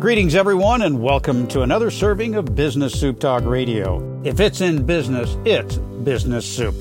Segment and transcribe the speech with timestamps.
[0.00, 4.22] Greetings, everyone, and welcome to another serving of Business Soup Talk Radio.
[4.24, 6.74] If it's in business, it's business soup.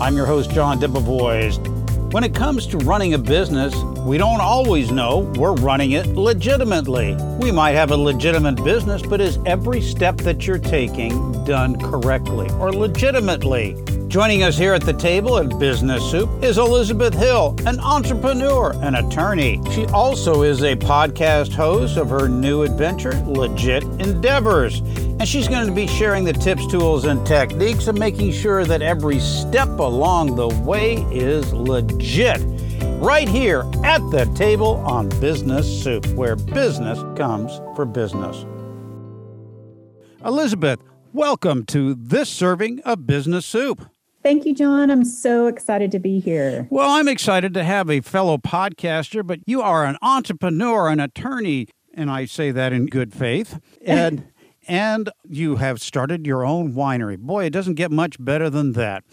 [0.00, 1.58] I'm your host, John Debevoise.
[2.12, 7.16] When it comes to running a business, we don't always know we're running it legitimately.
[7.38, 12.50] We might have a legitimate business, but is every step that you're taking done correctly
[12.58, 13.76] or legitimately?
[14.10, 18.96] Joining us here at the table at Business Soup is Elizabeth Hill, an entrepreneur and
[18.96, 19.62] attorney.
[19.70, 24.80] She also is a podcast host of her new adventure, Legit Endeavors.
[24.80, 28.82] And she's going to be sharing the tips, tools, and techniques of making sure that
[28.82, 32.40] every step along the way is legit.
[33.00, 38.44] Right here at the table on Business Soup, where business comes for business.
[40.24, 40.80] Elizabeth,
[41.12, 43.88] welcome to this serving of Business Soup.
[44.22, 44.90] Thank you, John.
[44.90, 46.66] I'm so excited to be here.
[46.70, 51.68] Well, I'm excited to have a fellow podcaster, but you are an entrepreneur, an attorney,
[51.94, 53.58] and I say that in good faith.
[53.86, 54.26] And
[54.68, 57.18] and you have started your own winery.
[57.18, 59.04] Boy, it doesn't get much better than that.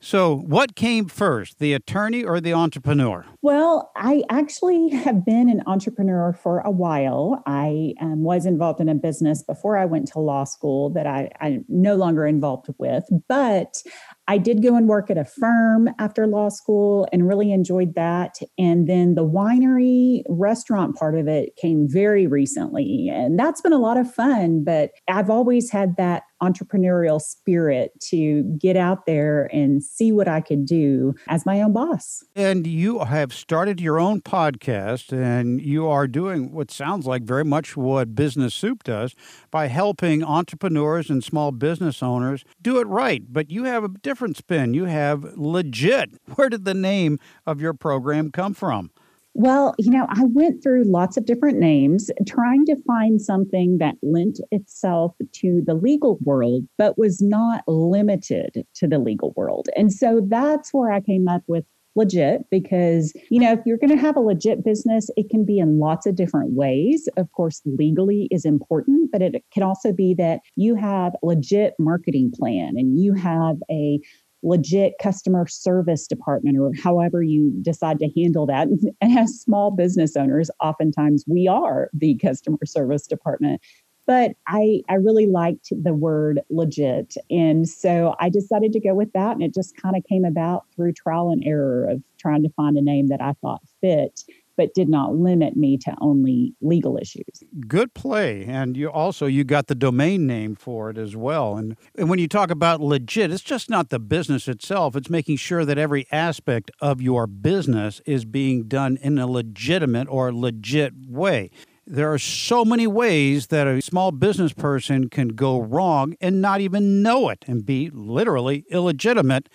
[0.00, 3.24] So, what came first, the attorney or the entrepreneur?
[3.40, 7.42] Well, I actually have been an entrepreneur for a while.
[7.46, 11.30] I um, was involved in a business before I went to law school that I,
[11.40, 13.82] I'm no longer involved with, but
[14.26, 18.38] I did go and work at a firm after law school and really enjoyed that.
[18.58, 23.10] And then the winery restaurant part of it came very recently.
[23.12, 24.64] And that's been a lot of fun.
[24.64, 30.40] But I've always had that entrepreneurial spirit to get out there and see what I
[30.40, 32.22] could do as my own boss.
[32.34, 37.44] And you have started your own podcast and you are doing what sounds like very
[37.44, 39.14] much what Business Soup does
[39.50, 43.22] by helping entrepreneurs and small business owners do it right.
[43.32, 44.74] But you have a different spin.
[44.74, 46.10] You have legit.
[46.34, 48.90] Where did the name of your program come from?
[49.36, 53.96] Well, you know, I went through lots of different names trying to find something that
[54.00, 59.68] lent itself to the legal world, but was not limited to the legal world.
[59.76, 61.64] And so that's where I came up with
[61.96, 65.58] legit because you know if you're going to have a legit business it can be
[65.58, 70.12] in lots of different ways of course legally is important but it can also be
[70.12, 74.00] that you have a legit marketing plan and you have a
[74.44, 78.68] legit customer service department or however you decide to handle that.
[79.00, 83.60] And as small business owners, oftentimes we are the customer service department.
[84.06, 87.14] But I, I really liked the word legit.
[87.30, 89.32] And so I decided to go with that.
[89.32, 92.76] And it just kind of came about through trial and error of trying to find
[92.76, 94.20] a name that I thought fit
[94.56, 97.24] but did not limit me to only legal issues.
[97.66, 98.44] Good play.
[98.44, 101.56] And you also you got the domain name for it as well.
[101.56, 104.96] And, and when you talk about legit, it's just not the business itself.
[104.96, 110.08] It's making sure that every aspect of your business is being done in a legitimate
[110.08, 111.50] or legit way.
[111.86, 116.62] There are so many ways that a small business person can go wrong and not
[116.62, 119.50] even know it and be literally illegitimate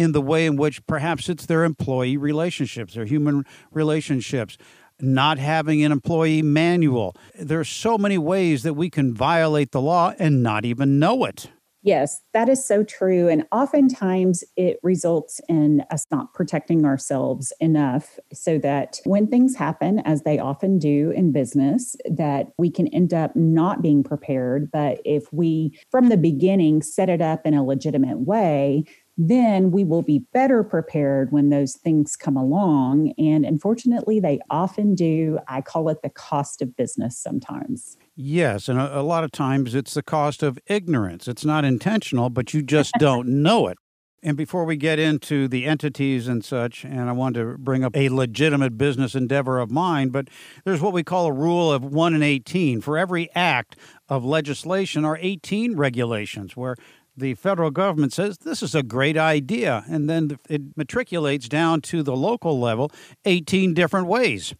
[0.00, 4.56] in the way in which perhaps it's their employee relationships, their human relationships,
[4.98, 7.14] not having an employee manual.
[7.38, 11.26] There are so many ways that we can violate the law and not even know
[11.26, 11.50] it.
[11.82, 13.28] Yes, that is so true.
[13.28, 20.00] And oftentimes it results in us not protecting ourselves enough so that when things happen,
[20.00, 24.70] as they often do in business, that we can end up not being prepared.
[24.70, 28.84] But if we, from the beginning, set it up in a legitimate way,
[29.28, 33.12] then we will be better prepared when those things come along.
[33.18, 35.38] And unfortunately, they often do.
[35.46, 37.98] I call it the cost of business sometimes.
[38.16, 41.28] Yes, and a, a, lot of times it's the cost of ignorance.
[41.28, 43.76] It's not intentional, but you just don't know it.
[44.22, 47.96] And before we get into the entities and such, and I want to bring up
[47.96, 50.28] a legitimate business endeavor of mine, but
[50.64, 52.82] there's what we call a rule of 1 and 18.
[52.82, 53.76] For every act
[54.10, 56.76] of legislation are 18 regulations, where
[57.20, 62.02] the federal government says this is a great idea, and then it matriculates down to
[62.02, 62.90] the local level
[63.24, 64.54] 18 different ways.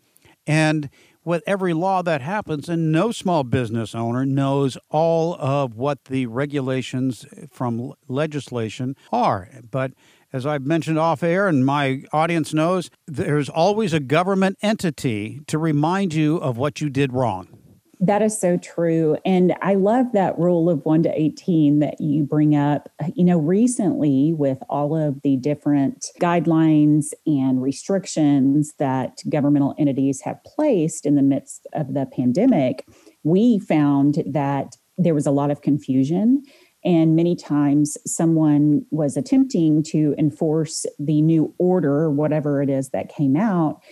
[0.47, 0.91] And
[1.25, 6.27] with every law that happens, and no small business owner knows all of what the
[6.27, 9.49] regulations eh, from legislation are.
[9.71, 9.93] But
[10.33, 15.59] as I've mentioned off air, and my audience knows, there's always a government entity to
[15.59, 17.60] remind you of what you did wrong.
[18.03, 19.19] That is so true.
[19.27, 22.91] And I love that rule of 1 to 18 that you bring up.
[23.15, 30.43] You know, recently, with all of the different guidelines and restrictions that governmental entities have
[30.45, 32.87] placed in the midst of the pandemic,
[33.23, 36.43] we found that there was a lot of confusion.
[36.83, 43.15] And many times, someone was attempting to enforce the new order, whatever it is that
[43.15, 43.83] came out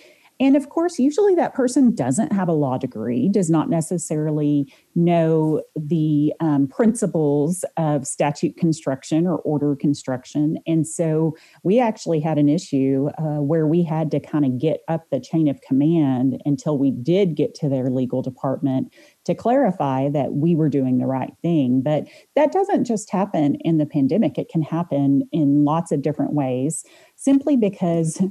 [0.40, 5.62] And of course, usually that person doesn't have a law degree, does not necessarily know
[5.75, 10.58] the um, principles of statute construction or order construction.
[10.67, 14.81] And so we actually had an issue uh, where we had to kind of get
[14.87, 18.93] up the chain of command until we did get to their legal department
[19.25, 21.82] to clarify that we were doing the right thing.
[21.82, 22.06] But
[22.37, 26.85] that doesn't just happen in the pandemic, it can happen in lots of different ways
[27.18, 28.22] simply because,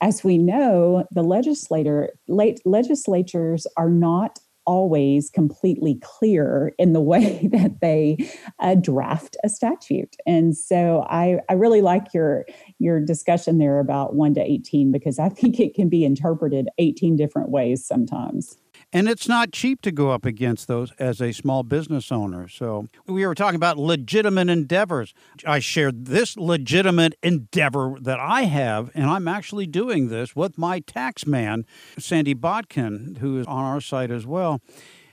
[0.00, 7.48] as we know, the legislator, late, legislatures are not always completely clear in the way
[7.52, 8.16] that they
[8.60, 10.16] uh, draft a statute.
[10.26, 12.46] And so I, I really like your
[12.78, 17.16] your discussion there about 1 to 18 because I think it can be interpreted 18
[17.16, 18.56] different ways sometimes.
[18.92, 22.48] And it's not cheap to go up against those as a small business owner.
[22.48, 25.12] So we were talking about legitimate endeavors.
[25.44, 30.80] I shared this legitimate endeavor that I have, and I'm actually doing this with my
[30.80, 31.66] tax man,
[31.98, 34.60] Sandy Botkin, who is on our site as well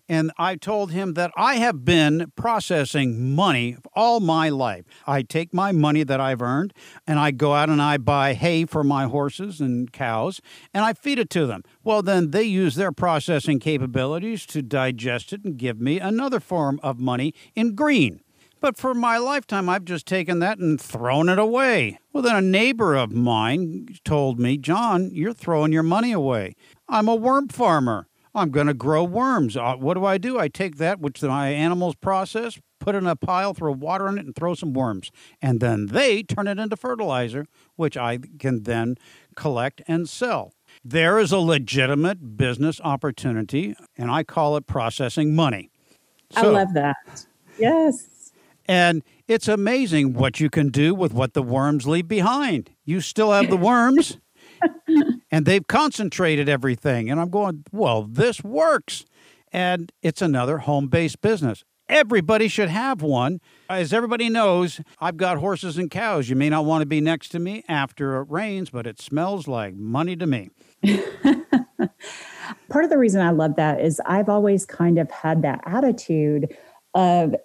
[0.10, 4.86] and I told him that I have been processing money all my life.
[5.08, 6.74] I take my money that I've earned
[7.08, 10.42] and I go out and I buy hay for my horses and cows
[10.74, 11.64] and I feed it to them.
[11.84, 16.80] Well, then they use their processing capabilities to digest it and give me another form
[16.84, 18.22] of money in green.
[18.64, 22.00] But for my lifetime, I've just taken that and thrown it away.
[22.14, 26.56] Well, then a neighbor of mine told me, John, you're throwing your money away.
[26.88, 28.08] I'm a worm farmer.
[28.35, 29.56] I'm going to grow worms.
[29.56, 30.39] Uh, what do I do?
[30.39, 34.25] I take that which my animals process, put in a pile, throw water in it,
[34.25, 35.12] and throw some worms.
[35.41, 37.45] And then they turn it into fertilizer,
[37.75, 38.95] which I can then
[39.35, 40.53] collect and sell.
[40.83, 45.69] There is a legitimate business opportunity, and I call it processing money.
[46.31, 47.25] So, I love that.
[47.59, 48.31] Yes.
[48.65, 52.71] And it's amazing what you can do with what the worms leave behind.
[52.85, 54.18] You still have the worms,
[55.31, 57.10] and they've concentrated everything.
[57.10, 59.06] And I'm going, well, this works.
[59.51, 61.63] And it's another home based business.
[61.89, 63.39] Everybody should have one.
[63.69, 66.30] As everybody knows, I've got horses and cows.
[66.30, 69.48] You may not want to be next to me after it rains, but it smells
[69.48, 70.50] like money to me.
[72.69, 76.56] Part of the reason I love that is I've always kind of had that attitude
[76.94, 77.36] of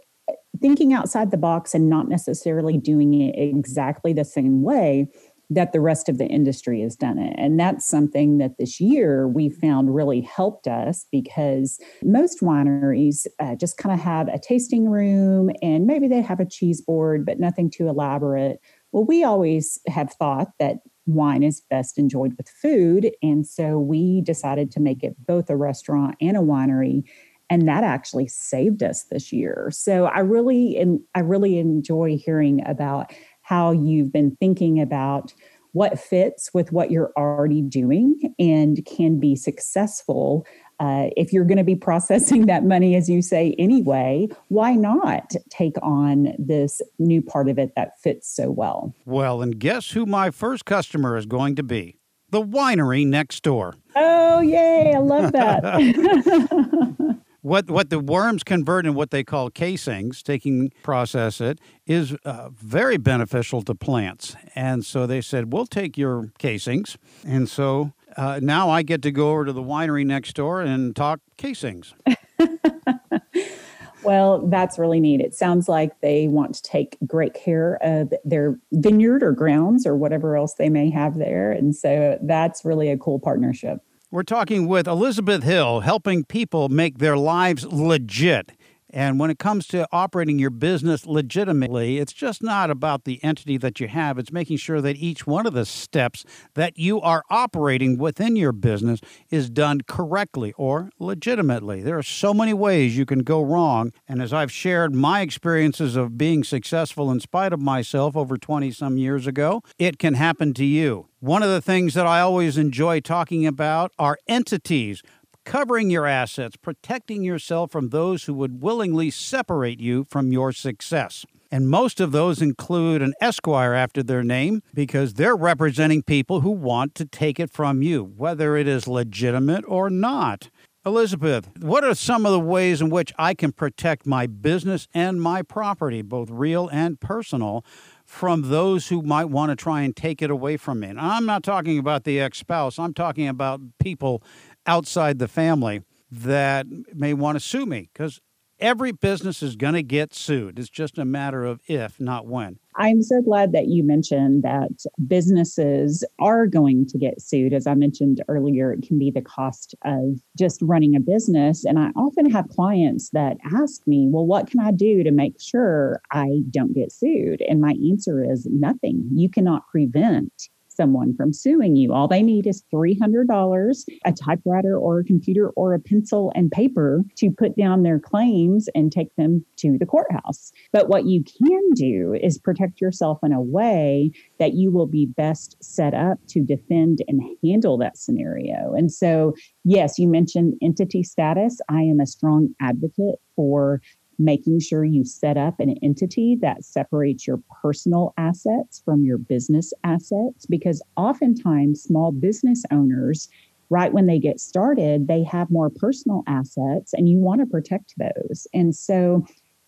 [0.61, 5.09] thinking outside the box and not necessarily doing it exactly the same way
[5.50, 7.35] that the rest of the industry has done it.
[7.39, 13.55] And that's something that this year we found really helped us because most wineries uh,
[13.55, 17.41] just kind of have a tasting room and maybe they have a cheese board, but
[17.41, 18.59] nothing too elaborate.
[18.93, 23.11] Well, we always have thought that wine is best enjoyed with food.
[23.23, 27.05] And so we decided to make it both a restaurant and a winery
[27.50, 29.71] and that actually saved us this year.
[29.73, 33.12] So I really and I really enjoy hearing about
[33.49, 35.33] how you've been thinking about
[35.73, 40.47] what fits with what you're already doing and can be successful.
[40.81, 45.33] Uh, if you're going to be processing that money, as you say, anyway, why not
[45.49, 48.95] take on this new part of it that fits so well?
[49.06, 51.97] Well, and guess who my first customer is going to be?
[52.29, 53.77] The winery next door.
[53.97, 54.93] Oh, yay.
[54.95, 57.17] I love that.
[57.43, 62.50] what what the worms convert in what they call casings, taking process it, is uh,
[62.50, 64.37] very beneficial to plants.
[64.55, 69.11] And so they said, "We'll take your casings." And so uh, now I get to
[69.11, 71.94] go over to the winery next door and talk casings.
[74.02, 75.21] well, that's really neat.
[75.21, 79.97] It sounds like they want to take great care of their vineyard or grounds or
[79.97, 81.52] whatever else they may have there.
[81.52, 83.80] And so that's really a cool partnership.
[84.11, 88.53] We're talking with Elizabeth Hill, helping people make their lives legit.
[88.90, 93.59] And when it comes to operating your business legitimately, it's just not about the entity
[93.59, 94.18] that you have.
[94.18, 98.52] It's making sure that each one of the steps that you are operating within your
[98.52, 101.83] business is done correctly or legitimately.
[101.83, 103.92] There are so many ways you can go wrong.
[104.09, 108.71] And as I've shared my experiences of being successful in spite of myself over 20
[108.71, 111.09] some years ago, it can happen to you.
[111.21, 115.02] One of the things that I always enjoy talking about are entities
[115.49, 121.25] covering your assets, protecting yourself from those who would willingly separate you from your success.
[121.50, 126.50] And most of those include an Esquire after their name because they're representing people who
[126.50, 130.50] want to take it from you, whether it is legitimate or not.
[130.88, 135.21] Elizabeth, what are some of the ways in which I can protect my business and
[135.21, 137.64] my property, both real and personal,
[138.07, 140.88] from those who might want to try and take it away from me?
[140.88, 144.23] And I'm not talking about the ex spouse, I'm talking about people
[144.69, 148.21] outside the family that may want to sue me because
[148.61, 150.59] Every business is going to get sued.
[150.59, 152.59] It's just a matter of if, not when.
[152.75, 157.53] I'm so glad that you mentioned that businesses are going to get sued.
[157.53, 161.65] As I mentioned earlier, it can be the cost of just running a business.
[161.65, 165.41] And I often have clients that ask me, well, what can I do to make
[165.41, 167.43] sure I don't get sued?
[167.49, 169.09] And my answer is nothing.
[169.13, 171.92] You cannot prevent someone from suing you.
[171.92, 177.02] All they need is $300, a typewriter or a computer or a pencil and paper
[177.16, 180.52] to put down their claims and take them to the courthouse.
[180.73, 185.06] But what you can do is protect yourself in a way that you will be
[185.06, 188.73] best set up to defend and handle that scenario.
[188.75, 191.61] And so, yes, you mentioned entity status.
[191.68, 193.80] I am a strong advocate for
[194.19, 199.73] making sure you set up an entity that separates your personal assets from your business
[199.85, 203.29] assets, because oftentimes small business owners,
[203.71, 207.95] right when they get started, they have more personal assets and you want to protect
[207.99, 208.47] those.
[208.53, 209.25] And so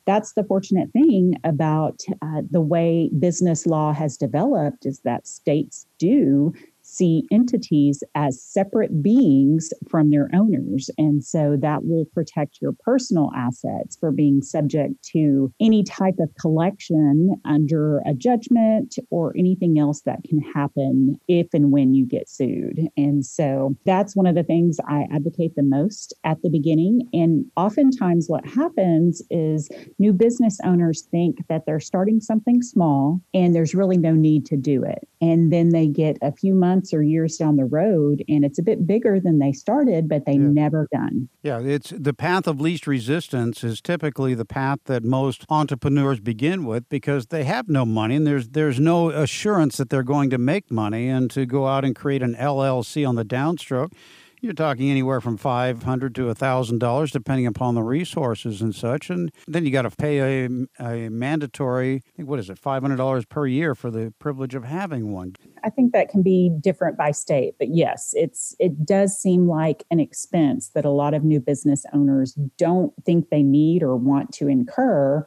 [0.07, 5.87] that's the fortunate thing about uh, the way business law has developed is that states
[5.99, 6.53] do
[6.91, 10.91] see entities as separate beings from their owners.
[10.99, 16.31] And so that will protect your personal assets for being subject to any type of
[16.41, 22.29] collection under a judgment or anything else that can happen if and when you get
[22.29, 22.89] sued.
[22.97, 27.09] And so that's one of the things I advocate the most at the beginning.
[27.13, 29.69] And oftentimes, what happens is
[29.99, 34.57] new business owners think that they're starting something small and there's really no need to
[34.57, 35.09] do it.
[35.21, 38.59] And then they get a few months months or years down the road and it's
[38.59, 40.39] a bit bigger than they started but they yeah.
[40.39, 45.45] never done yeah it's the path of least resistance is typically the path that most
[45.51, 50.03] entrepreneurs begin with because they have no money and there's there's no assurance that they're
[50.03, 53.93] going to make money and to go out and create an LLC on the downstroke
[54.41, 59.11] you're talking anywhere from five hundred to thousand dollars, depending upon the resources and such.
[59.11, 62.83] And then you got to pay a, a mandatory, I think, what is it, five
[62.83, 65.35] hundred dollars per year for the privilege of having one.
[65.63, 69.85] I think that can be different by state, but yes, it's it does seem like
[69.91, 74.33] an expense that a lot of new business owners don't think they need or want
[74.35, 75.25] to incur.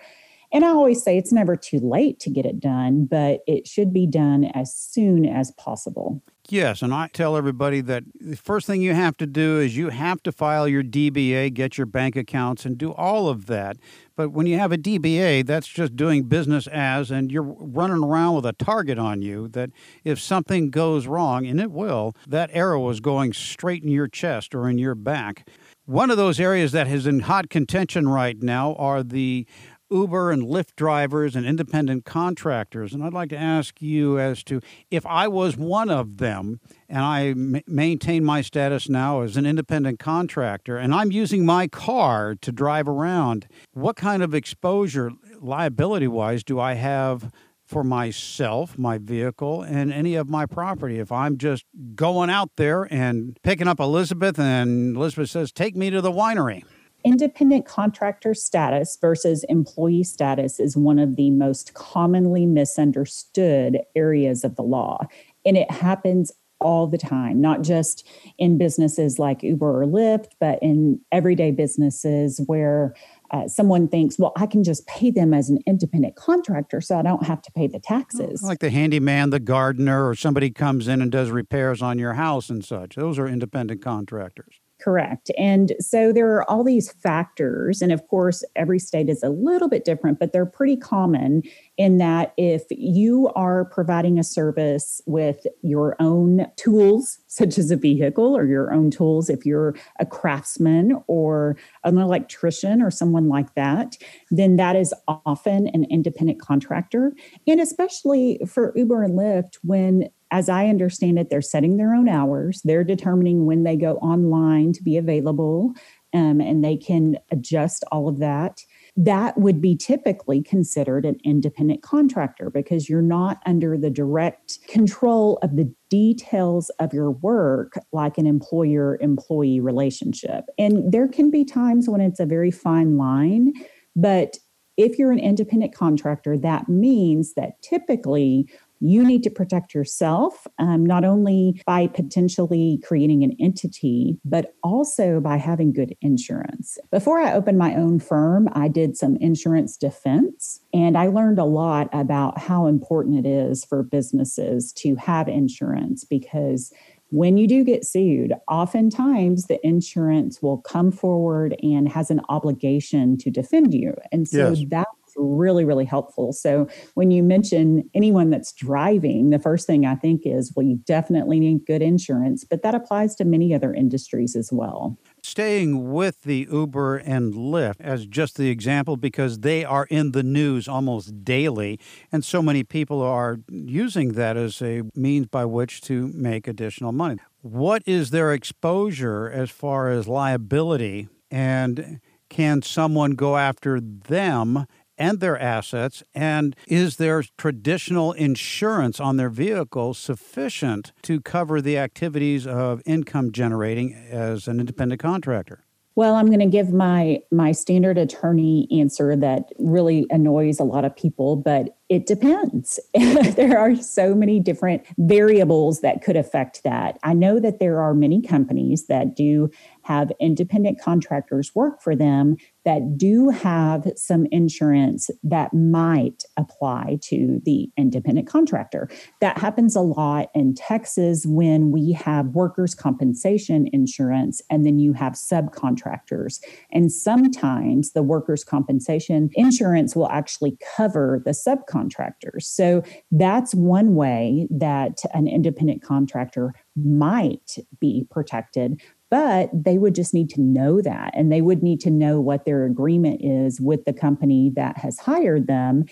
[0.51, 3.91] And I always say it's never too late to get it done, but it should
[3.91, 6.21] be done as soon as possible.
[6.49, 9.89] Yes, and I tell everybody that the first thing you have to do is you
[9.89, 13.77] have to file your DBA, get your bank accounts, and do all of that.
[14.17, 18.35] But when you have a DBA, that's just doing business as, and you're running around
[18.35, 19.69] with a target on you that
[20.03, 24.53] if something goes wrong, and it will, that arrow is going straight in your chest
[24.53, 25.47] or in your back.
[25.85, 29.45] One of those areas that is in hot contention right now are the
[29.93, 32.93] Uber and Lyft drivers and independent contractors.
[32.93, 34.59] And I'd like to ask you as to
[34.89, 36.59] if I was one of them
[36.89, 41.67] and I m- maintain my status now as an independent contractor and I'm using my
[41.67, 47.31] car to drive around, what kind of exposure, liability wise, do I have?
[47.65, 50.99] For myself, my vehicle, and any of my property.
[50.99, 51.63] If I'm just
[51.95, 56.63] going out there and picking up Elizabeth, and Elizabeth says, Take me to the winery
[57.05, 64.55] Independent contractor status versus employee status is one of the most commonly misunderstood areas of
[64.55, 65.05] the law.
[65.45, 66.31] And it happens
[66.63, 68.07] all the time, not just
[68.37, 72.95] in businesses like Uber or Lyft, but in everyday businesses where
[73.31, 77.01] uh, someone thinks, well, I can just pay them as an independent contractor so I
[77.01, 78.41] don't have to pay the taxes.
[78.41, 82.49] Like the handyman, the gardener, or somebody comes in and does repairs on your house
[82.49, 82.95] and such.
[82.95, 84.61] Those are independent contractors.
[84.83, 85.31] Correct.
[85.37, 87.81] And so there are all these factors.
[87.81, 91.43] And of course, every state is a little bit different, but they're pretty common
[91.77, 97.77] in that if you are providing a service with your own tools, such as a
[97.77, 103.55] vehicle, or your own tools, if you're a craftsman or an electrician or someone like
[103.55, 103.95] that,
[104.31, 107.13] then that is often an independent contractor.
[107.47, 112.09] And especially for Uber and Lyft, when as I understand it, they're setting their own
[112.09, 112.59] hours.
[112.63, 115.73] They're determining when they go online to be available,
[116.11, 118.61] um, and they can adjust all of that.
[118.97, 125.37] That would be typically considered an independent contractor because you're not under the direct control
[125.43, 130.45] of the details of your work like an employer employee relationship.
[130.57, 133.53] And there can be times when it's a very fine line,
[133.95, 134.37] but
[134.77, 138.49] if you're an independent contractor, that means that typically
[138.79, 145.19] you need to protect yourself, um, not only by potentially creating an entity, but also
[145.19, 146.77] by having good insurance.
[146.91, 151.45] Before I opened my own firm, I did some insurance defense, and I learned a
[151.45, 156.73] lot about how important it is for businesses to have insurance because
[157.13, 163.17] when you do get sued, oftentimes the insurance will come forward and has an obligation
[163.19, 163.93] to defend you.
[164.11, 164.63] And so yes.
[164.67, 166.33] that's really, really helpful.
[166.33, 170.77] So when you mention anyone that's driving, the first thing I think is, well, you
[170.85, 174.97] definitely need good insurance, but that applies to many other industries as well.
[175.21, 180.23] Staying with the Uber and Lyft as just the example, because they are in the
[180.23, 181.79] news almost daily,
[182.11, 186.91] and so many people are using that as a means by which to make additional
[186.91, 187.19] money.
[187.41, 191.07] What is their exposure as far as liability?
[191.31, 194.65] And can someone go after them
[194.97, 196.03] and their assets?
[196.13, 203.31] And is their traditional insurance on their vehicle sufficient to cover the activities of income
[203.31, 205.65] generating as an independent contractor?
[205.95, 210.85] Well, I'm going to give my my standard attorney answer that really annoys a lot
[210.85, 212.79] of people, but it depends.
[213.35, 216.97] there are so many different variables that could affect that.
[217.03, 219.51] I know that there are many companies that do
[219.83, 227.41] have independent contractors work for them that do have some insurance that might apply to
[227.45, 228.89] the independent contractor.
[229.19, 234.93] That happens a lot in Texas when we have workers' compensation insurance and then you
[234.93, 236.39] have subcontractors.
[236.71, 242.43] And sometimes the workers' compensation insurance will actually cover the subcontractors.
[242.43, 248.81] So that's one way that an independent contractor might be protected
[249.13, 252.45] but they would just need to know that and they would need to know what
[252.45, 255.85] their agreement is with the company that has hired them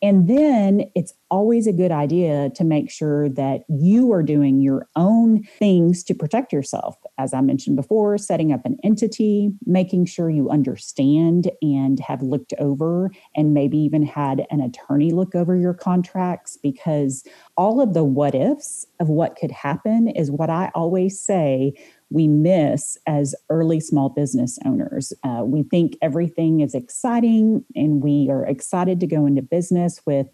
[0.00, 4.86] and then it's always a good idea to make sure that you are doing your
[4.94, 6.96] own things to protect yourself.
[7.18, 12.54] As I mentioned before, setting up an entity, making sure you understand and have looked
[12.58, 17.24] over and maybe even had an attorney look over your contracts because
[17.56, 21.72] all of the what ifs of what could happen is what I always say
[22.10, 25.12] we miss as early small business owners.
[25.24, 30.26] Uh, we think everything is exciting and we are excited to go into business with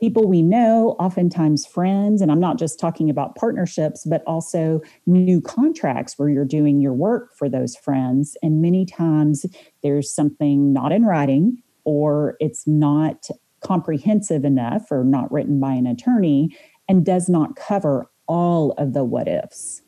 [0.00, 2.20] people we know, oftentimes friends.
[2.20, 6.92] And I'm not just talking about partnerships, but also new contracts where you're doing your
[6.92, 8.36] work for those friends.
[8.42, 9.46] And many times
[9.82, 13.28] there's something not in writing or it's not
[13.60, 16.54] comprehensive enough or not written by an attorney
[16.88, 19.82] and does not cover all of the what ifs.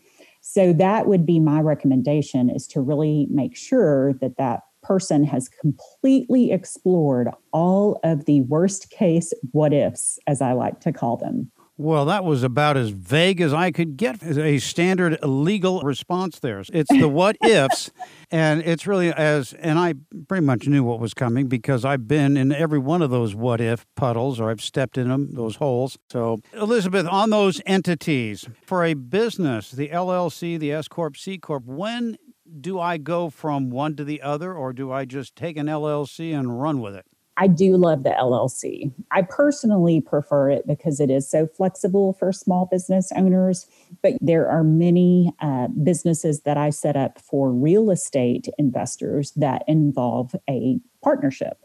[0.50, 5.46] So that would be my recommendation is to really make sure that that person has
[5.46, 11.50] completely explored all of the worst case what ifs, as I like to call them.
[11.80, 16.60] Well, that was about as vague as I could get a standard legal response there.
[16.72, 17.92] It's the what ifs,
[18.32, 19.94] and it's really as, and I
[20.26, 23.60] pretty much knew what was coming because I've been in every one of those what
[23.60, 25.96] if puddles or I've stepped in them, those holes.
[26.10, 31.64] So, Elizabeth, on those entities, for a business, the LLC, the S Corp, C Corp,
[31.64, 32.18] when
[32.60, 36.36] do I go from one to the other, or do I just take an LLC
[36.36, 37.06] and run with it?
[37.38, 38.92] I do love the LLC.
[39.12, 43.66] I personally prefer it because it is so flexible for small business owners.
[44.02, 49.62] But there are many uh, businesses that I set up for real estate investors that
[49.68, 51.58] involve a partnership.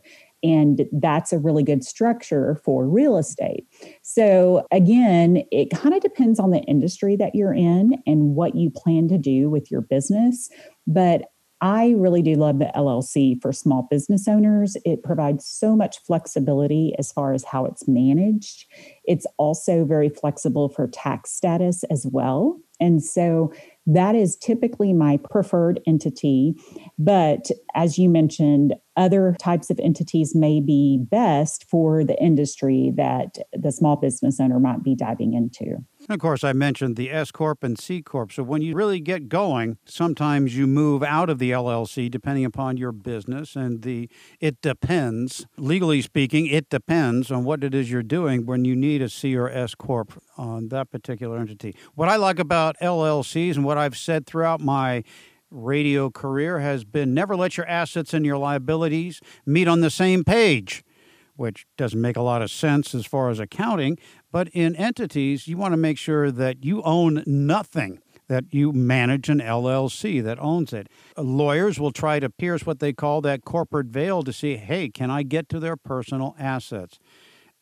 [0.43, 3.65] And that's a really good structure for real estate.
[4.01, 8.69] So, again, it kind of depends on the industry that you're in and what you
[8.69, 10.49] plan to do with your business.
[10.85, 11.29] But
[11.63, 14.75] I really do love the LLC for small business owners.
[14.83, 18.65] It provides so much flexibility as far as how it's managed.
[19.05, 22.59] It's also very flexible for tax status as well.
[22.81, 23.53] And so
[23.85, 26.55] that is typically my preferred entity.
[26.99, 33.37] But as you mentioned, other types of entities may be best for the industry that
[33.53, 35.77] the small business owner might be diving into.
[36.09, 38.33] Of course, I mentioned the S Corp and C Corp.
[38.33, 42.75] So when you really get going, sometimes you move out of the LLC depending upon
[42.75, 44.09] your business and the
[44.41, 45.45] it depends.
[45.57, 49.35] Legally speaking, it depends on what it is you're doing when you need a C
[49.37, 51.73] or S Corp on that particular entity.
[51.95, 55.03] What I like about LLCs and what I've said throughout my
[55.49, 60.23] radio career has been never let your assets and your liabilities meet on the same
[60.25, 60.83] page,
[61.35, 63.97] which doesn't make a lot of sense as far as accounting.
[64.31, 67.99] But in entities, you want to make sure that you own nothing.
[68.29, 70.87] That you manage an LLC that owns it.
[71.17, 75.11] Lawyers will try to pierce what they call that corporate veil to see, hey, can
[75.11, 76.99] I get to their personal assets?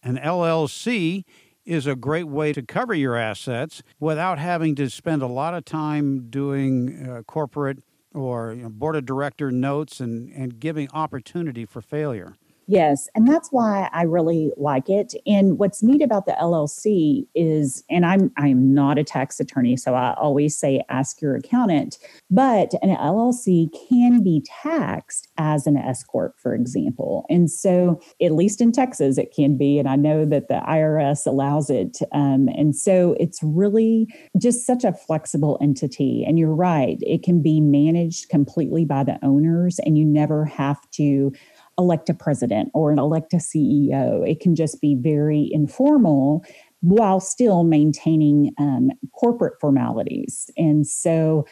[0.04, 1.24] An LLC
[1.66, 5.66] is a great way to cover your assets without having to spend a lot of
[5.66, 7.80] time doing uh, corporate
[8.14, 12.36] or you know, board of director notes and, and giving opportunity for failure.
[12.72, 13.10] Yes.
[13.16, 15.14] And that's why I really like it.
[15.28, 19.94] And what's neat about the LLC is, and I'm I'm not a tax attorney, so
[19.94, 21.98] I always say ask your accountant,
[22.30, 27.26] but an LLC can be taxed as an S Corp, for example.
[27.30, 29.78] And so at least in Texas, it can be.
[29.78, 31.98] And I know that the IRS allows it.
[32.14, 34.08] Um, and so it's really
[34.42, 36.24] just such a flexible entity.
[36.26, 40.80] And you're right, it can be managed completely by the owners, and you never have
[40.92, 41.34] to
[41.78, 44.28] elect a president or an elect a CEO.
[44.30, 46.46] It can just be very informal
[46.82, 50.50] while still maintaining um, corporate formalities.
[50.58, 51.46] And so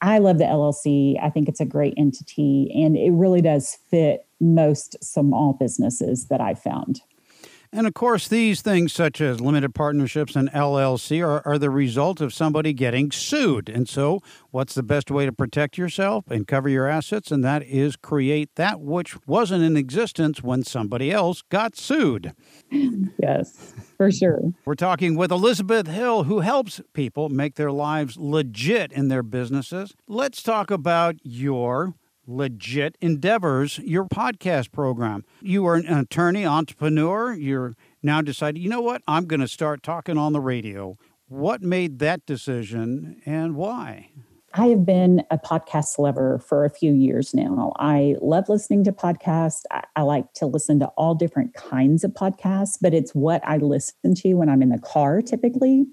[0.00, 1.16] I love the LLC.
[1.22, 6.40] I think it's a great entity and it really does fit most small businesses that
[6.40, 7.02] I've found.
[7.72, 12.20] And of course, these things, such as limited partnerships and LLC, are, are the result
[12.20, 13.68] of somebody getting sued.
[13.68, 17.30] And so, what's the best way to protect yourself and cover your assets?
[17.30, 22.32] And that is create that which wasn't in existence when somebody else got sued.
[23.22, 24.40] Yes, for sure.
[24.64, 29.94] We're talking with Elizabeth Hill, who helps people make their lives legit in their businesses.
[30.08, 31.94] Let's talk about your
[32.30, 35.24] legit endeavors, your podcast program.
[35.40, 37.34] You are an attorney, entrepreneur.
[37.34, 39.02] You're now decided, you know what?
[39.08, 40.96] I'm going to start talking on the radio.
[41.26, 44.10] What made that decision and why?
[44.52, 47.72] I have been a podcast lover for a few years now.
[47.76, 49.62] I love listening to podcasts.
[49.70, 53.58] I, I, like to listen to all different kinds of podcasts, but it's what I
[53.58, 55.86] listen to when I'm in the car typically.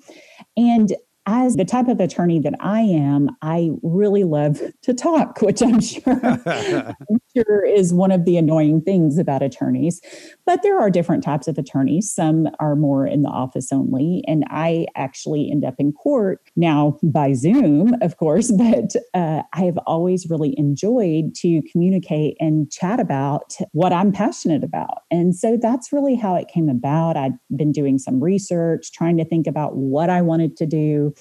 [0.55, 0.95] And
[1.27, 5.81] as the type of attorney that I am, I really love to talk, which I'm
[5.81, 10.01] sure, I'm sure is one of the annoying things about attorneys.
[10.45, 12.11] But there are different types of attorneys.
[12.11, 16.97] Some are more in the office only, and I actually end up in court now
[17.03, 18.51] by Zoom, of course.
[18.57, 24.63] But uh, I have always really enjoyed to communicate and chat about what I'm passionate
[24.63, 27.17] about, and so that's really how it came about.
[27.17, 31.13] I'd been doing some research, trying to think about what I wanted to do.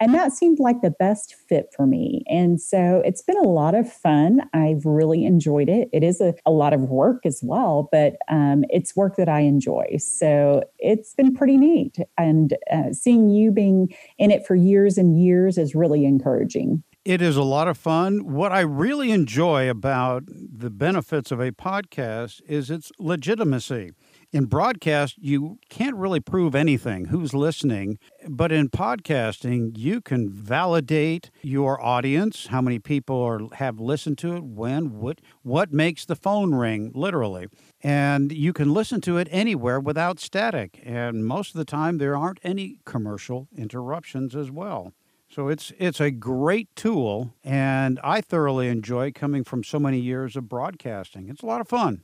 [0.00, 2.22] And that seemed like the best fit for me.
[2.28, 4.42] And so it's been a lot of fun.
[4.54, 5.88] I've really enjoyed it.
[5.92, 9.40] It is a, a lot of work as well, but um, it's work that I
[9.40, 9.96] enjoy.
[9.98, 11.98] So it's been pretty neat.
[12.16, 16.84] And uh, seeing you being in it for years and years is really encouraging.
[17.04, 18.32] It is a lot of fun.
[18.32, 23.92] What I really enjoy about the benefits of a podcast is its legitimacy
[24.32, 27.98] in broadcast, you can't really prove anything who's listening.
[28.28, 34.36] But in podcasting, you can validate your audience, how many people are, have listened to
[34.36, 37.46] it, when, what, what makes the phone ring, literally.
[37.82, 40.80] And you can listen to it anywhere without static.
[40.84, 44.92] And most of the time, there aren't any commercial interruptions as well.
[45.30, 50.36] So it's it's a great tool, and I thoroughly enjoy coming from so many years
[50.36, 51.28] of broadcasting.
[51.28, 52.02] It's a lot of fun.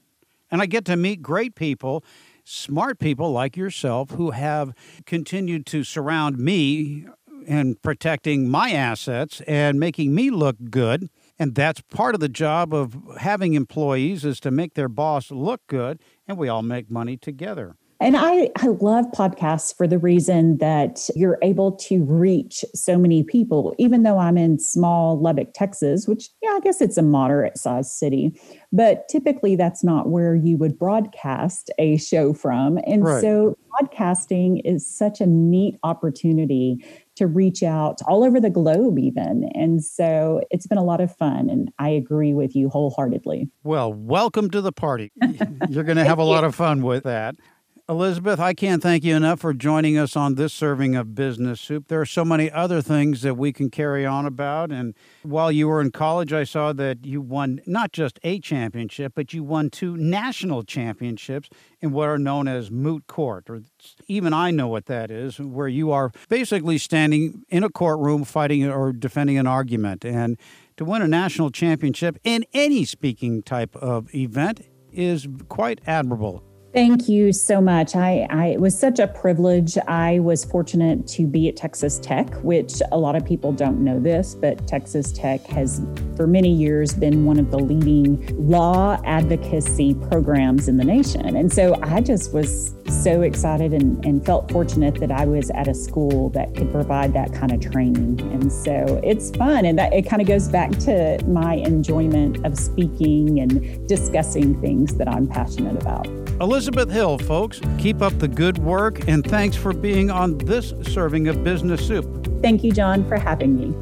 [0.51, 2.05] And I get to meet great people,
[2.45, 4.75] smart people like yourself, who have
[5.07, 7.07] continued to surround me
[7.47, 11.09] and protecting my assets and making me look good.
[11.39, 15.67] And that's part of the job of having employees is to make their boss look
[15.67, 17.77] good, and we all make money together.
[18.01, 23.23] And I, I love podcasts for the reason that you're able to reach so many
[23.23, 27.57] people, even though I'm in small Lubbock, Texas, which, yeah, I guess it's a moderate
[27.57, 28.39] sized city.
[28.73, 32.79] But typically, that's not where you would broadcast a show from.
[32.87, 33.21] And right.
[33.21, 36.85] so, podcasting is such a neat opportunity
[37.17, 39.51] to reach out all over the globe, even.
[39.55, 41.49] And so, it's been a lot of fun.
[41.49, 43.49] And I agree with you wholeheartedly.
[43.63, 45.13] Well, welcome to the party.
[45.69, 47.37] You're going to have a lot of fun with that.
[47.87, 51.89] Elizabeth, I can't thank you enough for joining us on this serving of business soup.
[51.89, 54.73] There are so many other things that we can carry on about.
[54.73, 59.13] And while you were in college, I saw that you won not just a championship,
[59.15, 61.51] but you won two national championships
[61.83, 63.61] in what are known as moot court, or
[64.07, 68.67] even I know what that is, where you are basically standing in a courtroom fighting
[68.67, 70.07] or defending an argument.
[70.07, 70.39] And
[70.79, 76.43] to win a national championship in any speaking type of event is quite admirable.
[76.75, 77.95] Thank you so much.
[77.95, 79.79] I, I, it was such a privilege.
[79.87, 84.01] I was fortunate to be at Texas Tech, which a lot of people don't know
[84.01, 85.81] this, but Texas Tech has
[86.17, 91.37] for many years been one of the leading law advocacy programs in the nation.
[91.37, 95.69] And so I just was so excited and, and felt fortunate that I was at
[95.69, 98.21] a school that could provide that kind of training.
[98.33, 99.65] And so it's fun.
[99.65, 104.97] And that it kind of goes back to my enjoyment of speaking and discussing things
[104.97, 106.24] that I'm passionate about.
[106.41, 111.29] Elizabeth Hill, folks, keep up the good work and thanks for being on this serving
[111.29, 112.05] of Business Soup.
[112.43, 113.73] Thank you, John, for having me.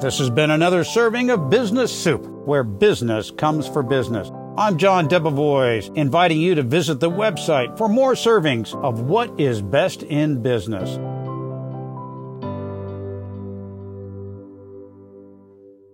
[0.00, 4.30] This has been another serving of Business Soup, where business comes for business.
[4.58, 9.62] I'm John Debevoise, inviting you to visit the website for more servings of what is
[9.62, 10.98] best in business.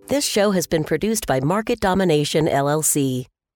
[0.07, 3.27] This show has been produced by Market Domination LLC.